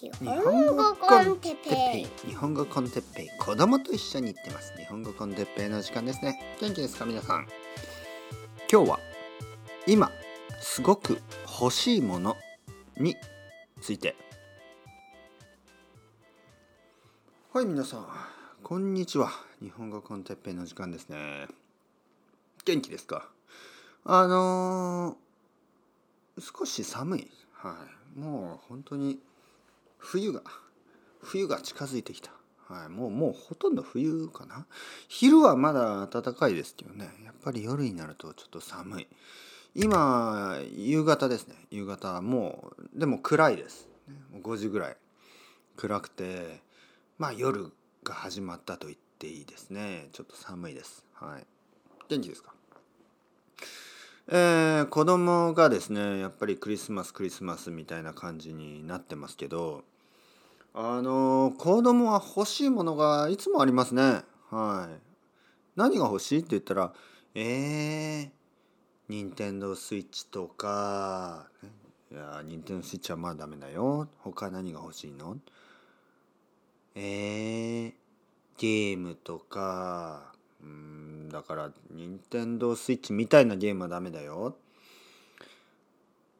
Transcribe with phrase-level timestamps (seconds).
[0.00, 2.28] 日本語コンテッペイ。
[2.28, 3.28] 日本語コンテッペイ。
[3.36, 4.72] 子供と一緒に行ってます。
[4.76, 6.56] 日本語コンテッペイの時間ですね。
[6.60, 7.48] 元気ですか皆さん。
[8.70, 9.00] 今日は
[9.88, 10.12] 今
[10.60, 11.20] すごく
[11.60, 12.36] 欲しいもの
[12.96, 13.16] に
[13.80, 14.14] ついて。
[17.52, 18.06] はい皆さん。
[18.62, 19.32] こんにちは。
[19.60, 21.48] 日本語コンテッペイの時間ですね。
[22.64, 23.28] 元気ですか？
[24.04, 27.28] あのー、少し寒い。
[27.52, 27.74] は
[28.16, 28.20] い。
[28.20, 29.18] もう本当に
[29.98, 30.42] 冬が
[31.20, 32.30] 冬が近づいてきた、
[32.68, 34.66] はい、もうもうほとんど冬かな。
[35.08, 37.10] 昼はまだ暖かいですけどね。
[37.24, 39.08] やっぱり夜になるとちょっと寒い。
[39.74, 41.54] 今夕方ですね。
[41.70, 43.88] 夕方もうでも暗いです。
[44.42, 44.96] 5時ぐらい。
[45.76, 46.60] 暗くて
[47.18, 47.72] まあ夜
[48.04, 50.08] が始まったと言っていいですね。
[50.12, 51.04] ちょっと寒いです。
[51.14, 51.46] はい。
[52.08, 52.54] 元気ですか？
[54.30, 59.84] えー、子供がですねやっぱりクリスマスクリスマスみたいな感じになってますけど
[60.74, 64.22] あの子供は欲しいものがいつもありますね。
[64.50, 64.94] はい。
[65.76, 66.92] 何が欲しいって言ったら
[67.34, 68.30] えー、
[69.08, 71.46] 任天堂スイッチとか、
[72.12, 74.08] いや任天堂スイッチはまあダメだよ。
[74.18, 75.38] 他何が欲しいの？
[76.94, 77.92] えー、
[78.58, 80.32] ゲームとか
[80.62, 80.97] うん
[81.28, 84.56] だから任天堂スイッチみたいなゲームはダメだよ。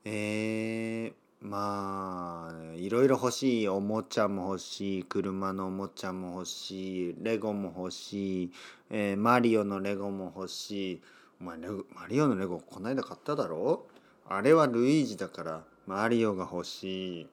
[0.04, 8.52] えー、まあいろいろ欲しいおもちゃも欲しい車のおもちゃも欲しいレゴも欲しい、
[8.90, 11.02] えー、マリオのレゴも欲しい。
[11.40, 13.86] お前レゴマリオのレゴこないだ買っただろ？
[14.28, 17.26] あれはルイージだからマリオが欲しい。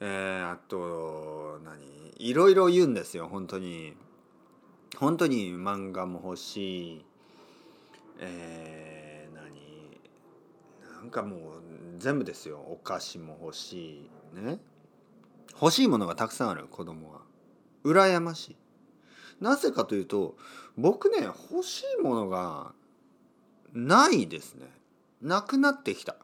[0.00, 2.12] えー、あと何？
[2.18, 3.94] いろいろ言うんですよ本当に。
[4.98, 7.04] 本当に漫画も欲しい。
[8.18, 11.00] えー、何？
[11.02, 11.40] なんかもう
[11.98, 12.58] 全部ですよ。
[12.58, 14.40] お菓子も欲しい。
[14.40, 14.58] ね？
[15.60, 17.20] 欲しいものがたくさんある子供は。
[17.84, 18.56] 羨ましい。
[19.40, 20.36] なぜかというと
[20.76, 22.72] 僕ね欲しいものが
[23.72, 24.66] ないですね。
[25.22, 26.16] なくなってきた。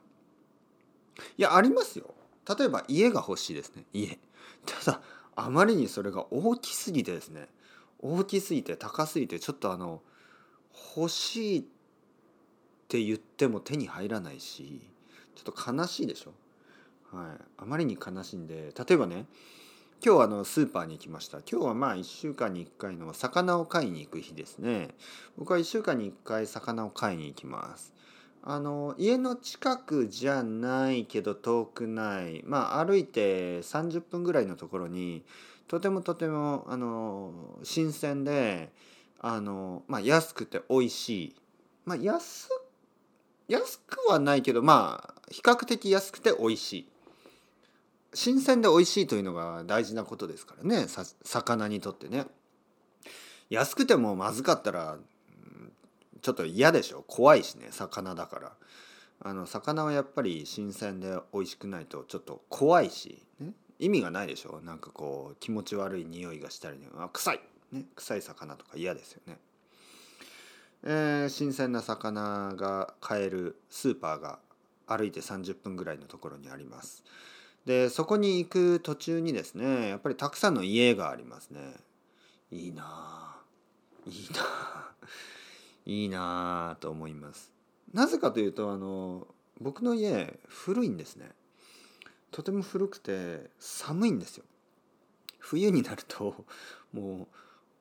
[1.37, 2.13] いやありますよ。
[2.57, 3.85] 例えば家が欲しいですね。
[3.93, 4.19] 家。
[4.65, 5.01] ただ
[5.37, 7.47] あまりにそれが大きすぎてですね。
[7.99, 10.01] 大きすぎて高すぎてちょっとあの
[10.95, 11.63] 欲しいっ
[12.87, 14.81] て言っても手に入らないし
[15.35, 16.33] ちょっと悲しいでしょ、
[17.15, 19.25] はい、あまりに悲しいんで例えばね
[20.05, 21.39] 今日あのスーパーに行きました。
[21.39, 24.89] 今日はまあ1週間に1回の魚を買いに行く日ですね。
[25.35, 27.91] 僕は1週間に1回魚を買いに行きます。
[28.43, 32.43] あの家の近くじゃないけど遠くない。
[32.45, 35.23] まあ歩いて30分ぐらいのところに
[35.67, 38.71] とてもとてもあの新鮮で
[39.19, 41.35] あの、まあ、安くて美味しい、
[41.85, 42.49] まあ、安
[43.47, 46.89] 安くはないけどまあ比較的安くて美味しい。
[48.13, 50.87] 新鮮で美味しいというのが大事なことですからね。
[51.23, 52.25] 魚にとってね。
[53.49, 54.97] 安くてもまずかったら
[56.21, 57.03] ちょっと嫌でしょ。
[57.07, 57.67] 怖いしね。
[57.71, 58.53] 魚だから。
[59.19, 64.61] あの魚はやっぱり新鮮で美味しくないとちょっと怖いし、ね、意味がないでしょ？
[64.61, 67.41] なんかこう気持ち悪い匂いがしたり、ね、あ臭い、
[67.71, 69.37] ね、臭い魚とか嫌ですよね。
[70.83, 74.39] えー、新鮮な魚が買えるスーパーが
[74.87, 77.03] 歩いて30分ぐらいのところにあります。
[77.65, 81.59] でそこに行く途中にですねやっぱりたくさんの家がありますね。
[82.51, 83.35] いいな
[84.05, 84.41] いいな
[85.87, 87.51] いいなと思います。
[87.91, 89.27] なぜかというとあの
[89.59, 91.31] 僕の家古いんですね。
[92.35, 94.43] とても古くて寒いんですよ。
[95.39, 96.43] 冬になると
[96.91, 97.27] もう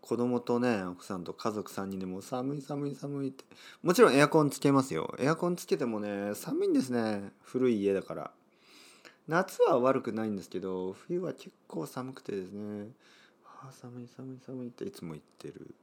[0.01, 3.45] 子供とね奥さんと家族3人でも寒い寒い寒いって。
[3.83, 5.13] もちろんエアコンつけますよ。
[5.19, 7.33] エアコンつけてもね寒いんですね。
[7.43, 8.31] 古い家だから。
[9.27, 12.91] 夏は悪くないんですけど冬は結構寒くてですね。
[13.61, 15.75] あ寒い寒い寒いっていつも言ってる、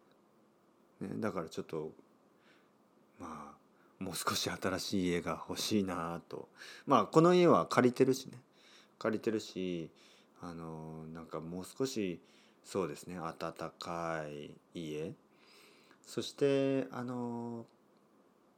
[1.02, 1.92] ね、だからちょっと
[3.20, 6.48] まあもう少し新しい家が欲しいなと。
[6.86, 8.40] まあこの家は借りてるしね。
[9.02, 9.90] 借りてるし
[10.42, 12.22] あのなんかもう少し
[12.64, 15.14] そうですね暖かい家。
[16.06, 17.66] そしてあの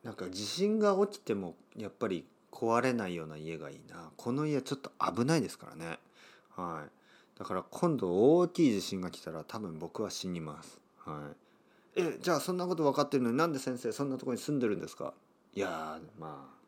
[0.03, 4.11] なんか地震が起きてもやっぱり壊れないような家がいいな。
[4.17, 5.97] この家ちょっと危ないですからね。
[6.55, 7.39] はい。
[7.39, 10.79] だから今度大きい地震が来たら多分僕は死にます。
[10.97, 11.31] は
[11.95, 12.01] い。
[12.01, 15.13] えじゃあそんなこと分かってるのになんで先生そんなとこに住んでるんですか？
[15.55, 16.62] いやまあ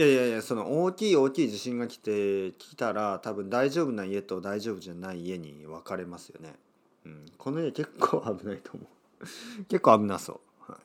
[0.00, 6.54] いやいやいやその大きい大きい地震が来て来たら多分大丈夫な家と大丈夫じゃない家に分かれますよね。
[7.04, 9.24] うん、この家結構危ないと思う。
[9.68, 10.72] 結構危なそう。
[10.72, 10.80] はい、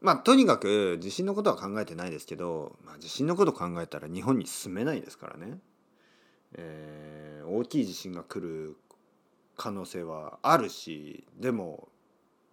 [0.00, 5.60] まあとにかく地震のことは考えてないですけど、まあ、地震のこと考えたら日本に住めないですからね、
[6.54, 8.74] えー、大きい地震が来る
[9.56, 11.88] 可能性はあるしでも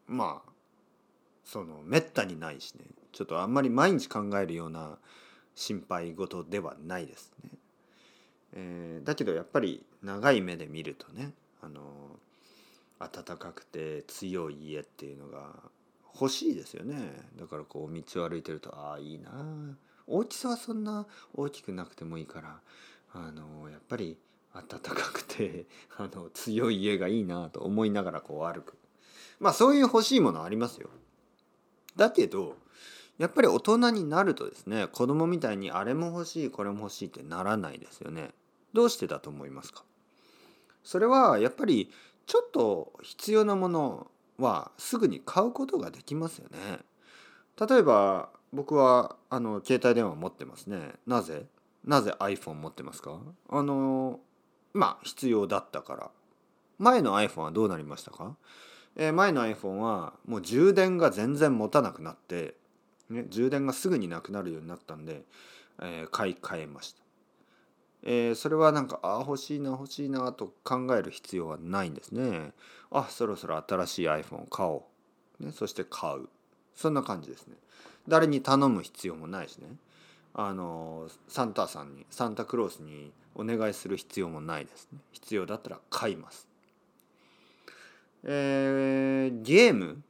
[0.06, 0.52] まあ
[1.44, 5.00] そのめったにないしねちょっとあんまり毎日考えるような
[5.56, 7.50] 心配事ではないですね。
[8.54, 11.82] えー、だけどやっぱり長い目で見るとねあの
[13.00, 15.50] 暖かくて強い家っていうのが
[16.14, 16.96] 欲しいですよね。
[17.38, 19.32] だからこう道を歩いてるとああいいな。
[20.08, 22.60] 大きさはそんな大きくなくてもいいから
[23.14, 24.18] あのやっぱり
[24.54, 25.66] 暖かくて
[25.98, 28.76] あの強い家がいいなと思いながらこう歩く。
[29.40, 30.90] まあそういう欲しいものありますよ。
[31.96, 32.58] だけど
[33.18, 38.32] やっぱり大人になるとですね子供みたいにあれも欲しいこれも欲しいってならないですよね。
[38.74, 39.84] どうしてだと思いますか？
[40.84, 41.92] それはやっぱり
[42.26, 44.08] ちょっと必要なもの
[44.38, 46.80] はすぐに買うことができますよね。
[47.70, 50.94] 例えば僕はあの携帯電話持ってますね。
[51.08, 51.46] なぜ？
[51.86, 53.20] なぜ iPhone 持ってますか？
[53.50, 54.20] あの
[54.74, 56.12] まあ必要だったから。
[56.78, 58.36] 前の iPhone はどうなりましたか？
[58.98, 62.56] えー、前の iPhone はもう充電が全然持たなくなって、
[63.10, 65.24] ね、充電がすぐになくなるようになったんで、
[65.82, 67.06] えー、買い替えました。
[68.08, 72.54] えー、それはなんかああ欲しいな欲しいなと考える必要はないんですね。
[72.92, 74.86] あそろそろ新しい iPhone を買お
[75.40, 76.30] う、ね、そして買う
[76.76, 77.56] そんな感じですね。
[78.08, 79.68] 誰に頼む必要もないしね
[80.36, 85.00] あのサンタさんにサンタクロースにお願いする必要もないですね。
[85.12, 86.48] 必要だったら買います。
[88.24, 90.04] えー、ゲーム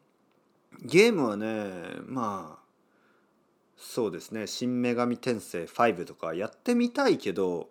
[0.82, 1.72] ゲームはね
[2.06, 2.65] まあ
[3.88, 7.70] そうですね「新女神転生5」とかやってみたいけど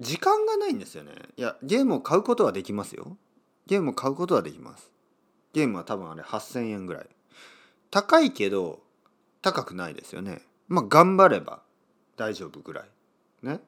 [0.00, 1.12] 時間がないんですよね。
[1.36, 3.16] いやゲームを買うことはできますよ。
[3.66, 4.92] ゲームを買うことはできます。
[5.54, 7.08] ゲームは多分あれ8000円ぐらい。
[7.90, 8.82] 高いけど
[9.40, 10.42] 高くないですよね。
[10.68, 11.62] まあ頑張れば
[12.16, 12.88] 大丈夫ぐらい。
[13.42, 13.60] ね。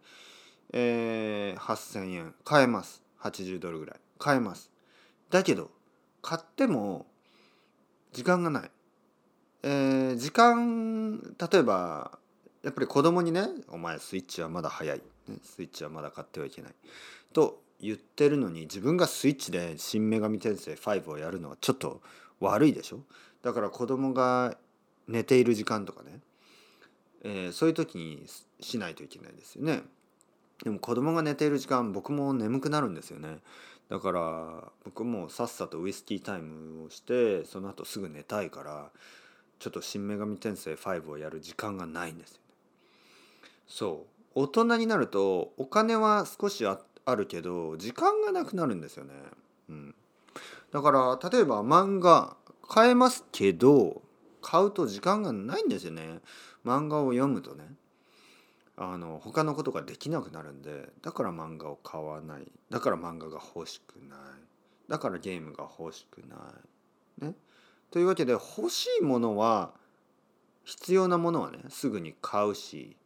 [0.73, 2.35] えー、8000円。
[2.45, 3.03] 買えます。
[3.21, 4.01] 80ドルぐらい。
[4.19, 4.71] 買えます。
[5.31, 5.71] だけど
[6.21, 7.07] 買っても
[8.13, 8.71] 時間がない。
[9.63, 12.19] えー、時間例えば
[12.63, 16.75] やっぱり子供にね「お前スイッチはまだ早い」ね「スイッチはまだ買ってはいけない」
[17.33, 22.01] と言ってるのに自分がスイッチで「新女神転生5」をやるのはちょっと
[22.41, 23.03] 悪いでしょ？
[23.43, 24.57] だから子供が
[25.07, 26.21] 寝ている時間とかね、
[27.23, 28.27] えー、そういう時に
[28.61, 29.83] しないといけないですよね。
[30.63, 33.39] でも子供が寝ている時間僕も眠くなるんですよね。
[33.89, 38.91] だから僕もさっさとウイスキータイムをしてその後すぐ寝たいから
[39.59, 42.43] ちょっと「新女神転生5」をやる時間がないんですよ、ね、
[43.67, 44.41] そう。
[44.41, 46.79] 大人になるとお金は少しあ
[47.17, 49.15] るけど時間がなくなるんですよね、
[49.69, 49.95] うん、
[50.71, 52.37] だから例えば漫画
[52.69, 54.03] 買えますけど
[54.43, 56.21] 買うと時間がないんですよね。
[56.65, 57.65] 漫画を読むとね。
[58.77, 62.47] あの他のことができなくなるんでだから漫画を買わない。
[62.71, 64.19] だから漫画が欲しくない。
[64.89, 66.37] だからゲームが欲しくな
[67.21, 67.25] い。
[67.27, 67.35] ね、
[67.91, 69.73] というわけで欲しいものは
[70.65, 72.97] 必要なものはねすぐに買うし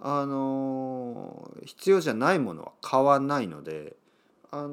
[0.00, 3.96] あの必要じゃないものは買わないので
[4.50, 4.68] あの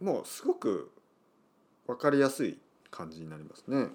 [0.00, 0.90] もうすごく
[1.86, 2.58] 分かりやすい
[2.90, 3.88] 感じになりますね。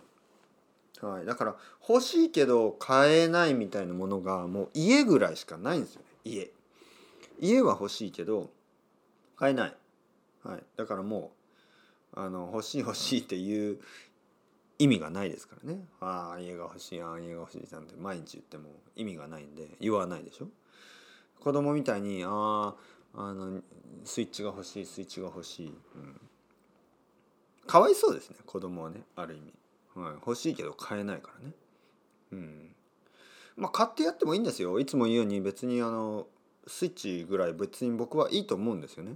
[1.02, 1.56] はい、だから
[1.88, 6.08] 欲しいけど買えないみたいなものがもう家ぐらいしかないんですよね。
[6.24, 6.52] 家。
[7.40, 8.50] 家は欲しいけど
[9.36, 9.76] 買えない、
[10.44, 11.43] はい、だからもう
[12.16, 13.80] あの欲しい欲しいっていう
[14.80, 15.86] 意味がないですからね。
[16.00, 20.48] ああ家が欲しいああ家が欲しいなんて毎日言っても意味がないんで言わないでしょ。
[21.40, 22.74] 子供みたいにあ
[23.16, 23.62] ああの
[24.04, 26.22] スイッチが欲しいスイッチが欲しい、うん、
[27.68, 29.54] かわいそうですね子供はねある意味。
[29.96, 31.54] はい、欲しいけど買えないからね。
[32.32, 32.76] うん。
[33.56, 34.80] まあ買ってやってもいいんですよ。
[34.80, 36.28] いつも言うように別にあの
[36.66, 39.16] スイッチぐらい別に僕はいいと思うんですよね。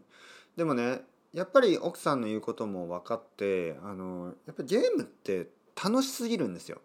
[0.55, 1.01] でもね
[1.33, 5.47] やっぱり奥さんの言うことも分かってあのやっぱりゲームって
[5.81, 6.81] 楽しすぎるんですよ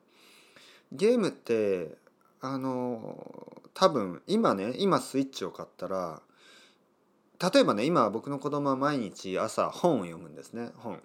[0.92, 1.96] ゲームって
[2.40, 6.20] あの多分今ね今スイッチを買ったら
[7.52, 11.00] 例えばね今僕の子供は毎日朝本を読むんですね本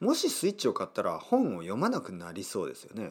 [0.00, 3.10] もしスイッチを買ったら本を読まなくなりそうですよね。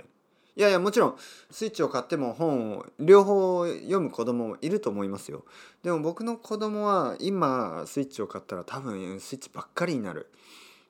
[0.59, 1.15] いやいやもちろん
[1.49, 5.45] スイッチを買っても本を両方読む子供もいると思いますよ。
[5.83, 10.29] でも僕の子供は今スイッチを買ったら多分スイッチばっかりになる。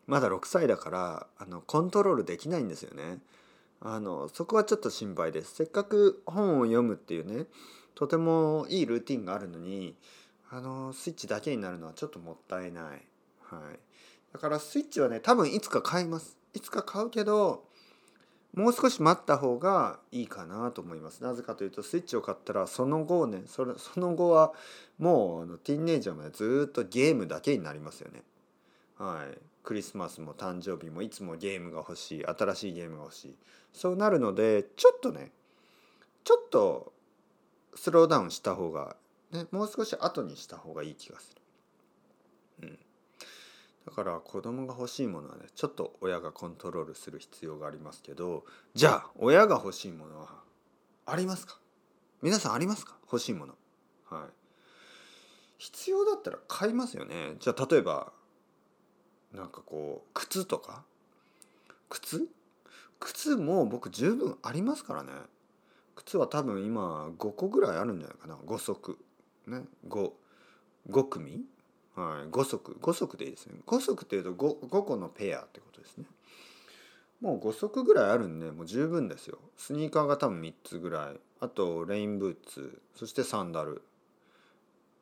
[0.07, 3.19] まだ6歳だからあのコントロールできないんですよね。
[3.79, 5.53] あのそこはちょっと心配です。
[5.53, 7.45] せっかく本を読むっていうね
[7.93, 9.95] とてもいいルーティンがあるのに
[10.49, 12.83] あのスイッチだけになるのはちょっともったいない。
[12.83, 13.79] はい。
[14.33, 17.68] だからスイッチはね多分いつか買いますいつか買うけど
[18.59, 21.23] もう少し待った方がいいかなと思います。
[21.23, 24.53] なぜかというとスイッチを買ったらその後ねそれその後は
[24.97, 28.21] もうあのティーンエイジャーまでずっとゲームだけになりますよね。
[28.97, 29.37] はい。
[29.63, 33.35] クリスマスも誕生日もいつもゲームが欲しい新しいゲームが欲しい。
[33.71, 35.31] そうなるのでちょっとね
[36.25, 36.91] ちょっと
[37.75, 38.97] スローダウンした方が、
[39.31, 41.33] ね、もう少し後にした方がいい気がす
[42.61, 42.67] る。
[42.67, 42.79] うん、
[43.89, 50.27] だから子供が欲しいものはねちょっと親がコントロールする必要がありますけどじゃあ親が欲しいものは
[51.07, 51.57] ありますか？
[52.21, 52.95] 皆さんありますか？
[53.05, 53.55] 欲しいもの。
[54.11, 54.29] はい。
[55.57, 57.33] 必要だったら買いますよね。
[57.39, 58.11] じゃあ例えば
[59.33, 60.83] なんかこう靴とか？
[61.89, 62.27] 靴？
[62.99, 65.11] 靴も僕十分ありますからね。
[65.95, 68.99] 靴は多分今5個ぐらいあるんじゃないかな5足
[69.47, 70.11] ね 5,
[70.91, 71.43] 5組？
[71.99, 72.29] はい。
[72.29, 72.71] 5足。
[72.71, 73.59] 5足でいいですね。
[73.67, 76.05] 5足っていうと 5, 5個のペアってことですね。
[77.19, 79.39] もう5足ぐらいあるんでもう十分ですよ。
[79.57, 81.19] スニーカーが多分3つぐらい。
[81.41, 82.81] あとレインブーツ。
[82.95, 83.81] そしてサンダル。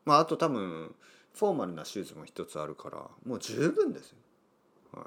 [0.06, 0.96] まああと多分
[1.36, 4.18] フォーマルなシューズも1つあるからもう十分ですよ、
[4.94, 5.06] はい、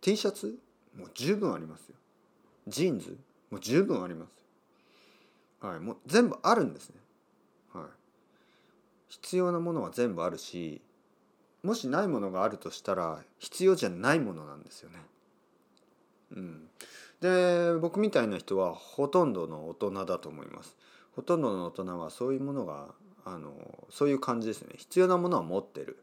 [0.00, 0.56] T シャツ？
[0.96, 1.96] もう十分ありますよ。
[2.68, 3.16] ジーンズ？
[3.50, 7.00] もう十分ありますはい、もう全部あるんですね。
[9.08, 10.80] 必要なものは全部あるし
[11.62, 14.98] もしないものがあるとしたら必要じゃないものなんですよね。
[16.30, 16.68] うん、
[17.20, 20.76] で僕みたいな人はほとんどの大人だと思います。
[21.16, 23.52] ほとんどの大人はそういうものがあの
[23.90, 24.74] そういう感じですね。
[24.76, 25.98] 必要なものは持ってる。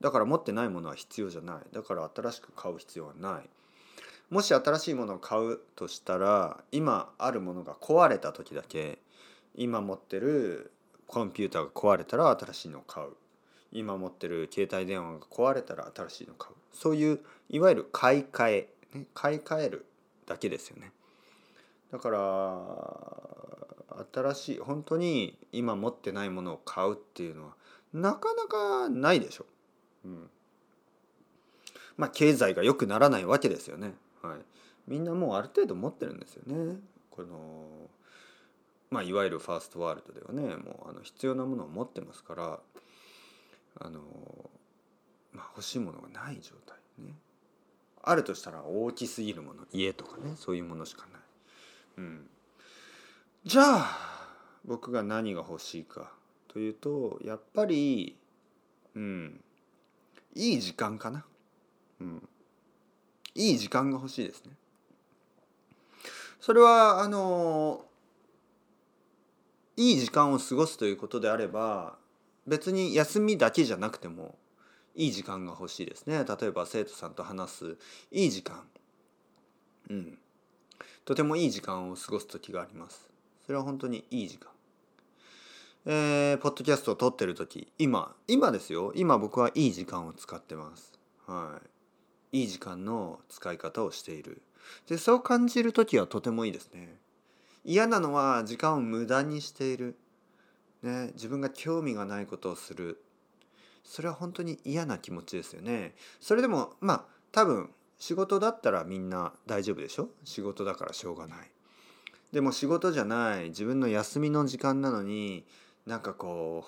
[0.00, 1.56] だから持ってないものは必要じゃない。
[1.72, 3.48] だから新しく買う必要はない。
[4.30, 8.98] もし新しいものを買うとしたら今あるものが壊れた時だけ
[9.54, 10.72] 今持ってる
[11.12, 13.08] コンピューターが壊れたら新しいのを買う
[13.70, 19.84] 今持ってる携帯電話が壊れたら新しいのを買うそういういわゆる買い替え、ね、買い替える
[20.26, 20.90] だけですよね
[21.92, 22.58] だから
[24.32, 27.52] 新しい本当に今持ってないものを買うっていうのは
[27.92, 29.44] なかなかないでしょ。
[30.06, 30.30] うん、
[31.98, 33.92] まあ経済が良くならないわけですよね。
[34.22, 34.38] はい、
[34.86, 36.78] みんなもうある程度持ってるんですよね。
[37.10, 37.90] この
[38.92, 42.60] まあ、いわゆるファーストワールドではねもうあの必要なものを持ってますから
[43.80, 44.00] あの、
[45.32, 47.14] まあ、欲しいものがない状態ね。
[48.02, 51.22] あるとしたら大きすぎるもの家とかねそういうものしかない、
[51.98, 52.26] うん、
[53.44, 53.96] じゃあ
[54.64, 56.12] 僕が何が欲しいか
[56.48, 58.16] というとやっぱり
[58.94, 59.40] うん。
[60.34, 61.24] いい時間かな、
[62.00, 62.28] うん、
[63.34, 64.52] いい時間が欲しいですね。
[66.40, 67.84] それはあの
[69.76, 71.96] いい時間を過ごすということであれば
[72.46, 74.36] 別に休みだけじゃなくても
[74.94, 76.24] いい時間が欲しいですね。
[76.24, 77.78] 例えば生徒さんと話す
[78.10, 78.62] いい時間。
[79.90, 80.18] うん。
[81.04, 83.08] とてもいい時間を過ごす時があります。
[83.46, 84.50] それは本当にいい時間。
[85.84, 88.92] えー、ポッドキャストを撮ってる時今今ですよ。
[88.94, 90.92] 今僕はいい時間を使ってます。
[91.26, 91.60] は
[92.32, 92.40] い。
[92.40, 94.42] いい時間の使い方をしている。
[94.88, 96.98] でそう感じる時はとてもいいですね。
[97.64, 99.96] 嫌なのは時間を無駄にしている、
[100.82, 103.02] ね、自分が興味がないことをする。
[103.84, 105.94] それは本当に嫌な気持ちですよね。
[106.20, 110.08] それでもまあ多分仕事だったらみんな大丈夫でしょ？
[110.24, 111.50] 仕事だからしょうがない。
[112.32, 113.50] でも仕事じゃない。
[113.50, 115.44] 自分の休みの時間なのに
[115.86, 116.66] なんかこ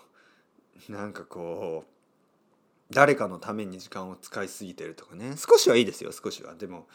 [0.89, 5.35] うなんかこう誰かのために時間を使いすぎてるとかね。
[5.37, 6.55] 少しはいいですよ少しは。
[6.55, 6.87] でも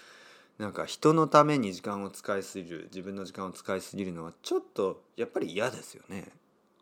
[0.60, 6.26] なんか人のために時間を使いすぎる自分の時間を使いすぎるのはちょっとやっぱり嫌ですよね。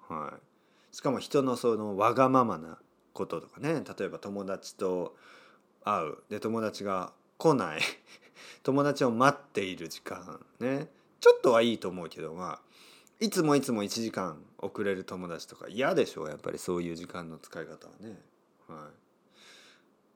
[0.10, 0.96] はい。
[0.96, 2.80] しかも人のそのわがままな
[3.14, 5.16] こととかね例えば友達と
[5.84, 6.18] 会う。
[6.28, 7.82] で友達が来ない。
[8.64, 10.92] 友達を待っている時間ね。
[11.20, 12.62] ちょっとはいいと思うけどまあ
[13.20, 16.58] いつもいつも1時間遅れる友達とか嫌でしょうやっぱり。
[16.58, 18.20] そういう時間の使い方はね。
[18.68, 18.80] はい。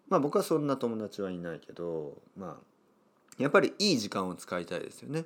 [0.10, 2.71] まあ僕はそんな友達はいないけどまあ
[3.42, 5.26] やっぱりいい時間を使いたいですよね。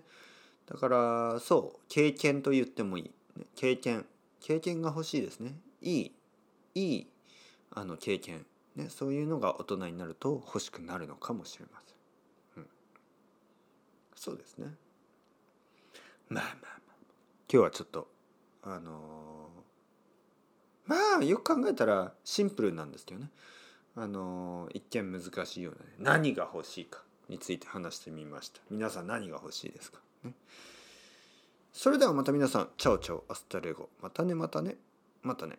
[0.67, 3.11] だからそう経験と言ってもいい。
[3.55, 4.05] 経験。
[4.39, 5.55] 経験が欲しいですね。
[5.81, 6.11] いい。
[6.75, 7.07] いい
[7.71, 8.45] あの経験。
[8.75, 12.69] ねそういうのが大人になると欲しくなるのかもしれません、うん、
[14.15, 14.67] そうですね。
[16.29, 16.75] まあまあまあ。
[17.51, 18.07] 今日はちょっと
[18.63, 19.49] あの
[20.85, 23.29] まあよく考えたらシンプルなんですけどね。
[23.95, 27.04] あの一見難しいような、ね、何が欲しいか。
[27.29, 28.61] について話してみました。
[28.69, 30.31] 皆さん何が欲しいですか、ね、
[31.73, 33.89] それではまた皆さん ciao ciao hasta luego。
[34.01, 34.75] またねまたね。
[35.21, 35.57] またね。